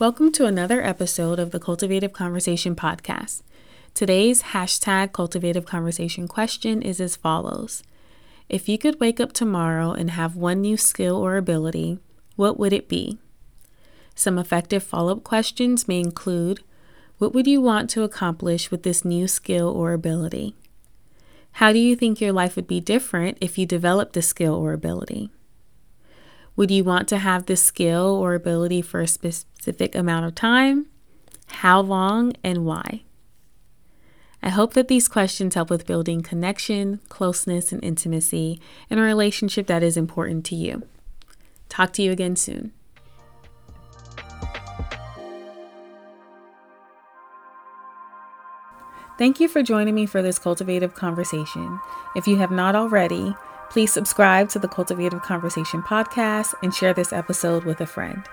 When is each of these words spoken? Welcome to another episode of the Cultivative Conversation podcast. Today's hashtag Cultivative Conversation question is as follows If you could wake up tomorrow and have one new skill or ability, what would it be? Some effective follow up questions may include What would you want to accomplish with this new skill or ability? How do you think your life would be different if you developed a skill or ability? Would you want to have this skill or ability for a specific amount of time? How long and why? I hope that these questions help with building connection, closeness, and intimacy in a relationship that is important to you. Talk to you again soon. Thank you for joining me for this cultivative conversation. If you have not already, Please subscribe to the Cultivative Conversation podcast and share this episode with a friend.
Welcome 0.00 0.32
to 0.32 0.46
another 0.46 0.82
episode 0.82 1.38
of 1.38 1.50
the 1.50 1.60
Cultivative 1.60 2.14
Conversation 2.14 2.74
podcast. 2.74 3.42
Today's 3.92 4.44
hashtag 4.54 5.12
Cultivative 5.12 5.66
Conversation 5.66 6.26
question 6.26 6.80
is 6.80 7.02
as 7.02 7.16
follows 7.16 7.82
If 8.48 8.66
you 8.66 8.78
could 8.78 8.98
wake 8.98 9.20
up 9.20 9.34
tomorrow 9.34 9.92
and 9.92 10.12
have 10.12 10.36
one 10.36 10.62
new 10.62 10.78
skill 10.78 11.16
or 11.16 11.36
ability, 11.36 11.98
what 12.36 12.58
would 12.58 12.72
it 12.72 12.88
be? 12.88 13.18
Some 14.14 14.38
effective 14.38 14.82
follow 14.82 15.12
up 15.12 15.22
questions 15.22 15.86
may 15.86 16.00
include 16.00 16.60
What 17.18 17.34
would 17.34 17.46
you 17.46 17.60
want 17.60 17.90
to 17.90 18.02
accomplish 18.02 18.70
with 18.70 18.84
this 18.84 19.04
new 19.04 19.28
skill 19.28 19.68
or 19.68 19.92
ability? 19.92 20.56
How 21.52 21.74
do 21.74 21.78
you 21.78 21.94
think 21.94 22.22
your 22.22 22.32
life 22.32 22.56
would 22.56 22.66
be 22.66 22.80
different 22.80 23.36
if 23.42 23.58
you 23.58 23.66
developed 23.66 24.16
a 24.16 24.22
skill 24.22 24.54
or 24.54 24.72
ability? 24.72 25.28
Would 26.60 26.70
you 26.70 26.84
want 26.84 27.08
to 27.08 27.16
have 27.16 27.46
this 27.46 27.62
skill 27.62 28.14
or 28.16 28.34
ability 28.34 28.82
for 28.82 29.00
a 29.00 29.08
specific 29.08 29.94
amount 29.94 30.26
of 30.26 30.34
time? 30.34 30.88
How 31.46 31.80
long 31.80 32.34
and 32.44 32.66
why? 32.66 33.04
I 34.42 34.50
hope 34.50 34.74
that 34.74 34.88
these 34.88 35.08
questions 35.08 35.54
help 35.54 35.70
with 35.70 35.86
building 35.86 36.20
connection, 36.20 37.00
closeness, 37.08 37.72
and 37.72 37.82
intimacy 37.82 38.60
in 38.90 38.98
a 38.98 39.02
relationship 39.02 39.68
that 39.68 39.82
is 39.82 39.96
important 39.96 40.44
to 40.46 40.54
you. 40.54 40.82
Talk 41.70 41.94
to 41.94 42.02
you 42.02 42.12
again 42.12 42.36
soon. 42.36 42.74
Thank 49.16 49.40
you 49.40 49.48
for 49.48 49.62
joining 49.62 49.94
me 49.94 50.04
for 50.04 50.20
this 50.20 50.38
cultivative 50.38 50.92
conversation. 50.92 51.80
If 52.14 52.26
you 52.26 52.36
have 52.36 52.50
not 52.50 52.76
already, 52.76 53.34
Please 53.70 53.92
subscribe 53.92 54.48
to 54.48 54.58
the 54.58 54.66
Cultivative 54.66 55.22
Conversation 55.22 55.80
podcast 55.80 56.54
and 56.62 56.74
share 56.74 56.92
this 56.92 57.12
episode 57.12 57.64
with 57.64 57.80
a 57.80 57.86
friend. 57.86 58.28